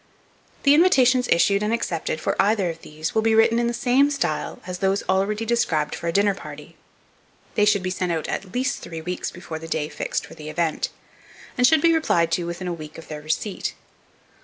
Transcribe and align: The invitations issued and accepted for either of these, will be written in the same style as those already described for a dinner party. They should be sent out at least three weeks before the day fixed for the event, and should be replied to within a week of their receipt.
The 0.63 0.73
invitations 0.73 1.27
issued 1.27 1.61
and 1.61 1.71
accepted 1.71 2.19
for 2.19 2.35
either 2.41 2.71
of 2.71 2.81
these, 2.81 3.13
will 3.13 3.21
be 3.21 3.35
written 3.35 3.59
in 3.59 3.67
the 3.67 3.71
same 3.71 4.09
style 4.09 4.59
as 4.65 4.79
those 4.79 5.03
already 5.07 5.45
described 5.45 5.93
for 5.93 6.07
a 6.07 6.11
dinner 6.11 6.33
party. 6.33 6.75
They 7.53 7.65
should 7.65 7.83
be 7.83 7.91
sent 7.91 8.11
out 8.11 8.27
at 8.27 8.51
least 8.55 8.79
three 8.79 9.01
weeks 9.01 9.29
before 9.29 9.59
the 9.59 9.67
day 9.67 9.89
fixed 9.89 10.25
for 10.25 10.33
the 10.33 10.49
event, 10.49 10.89
and 11.55 11.67
should 11.67 11.81
be 11.83 11.93
replied 11.93 12.31
to 12.31 12.47
within 12.47 12.67
a 12.67 12.73
week 12.73 12.97
of 12.97 13.09
their 13.09 13.21
receipt. 13.21 13.75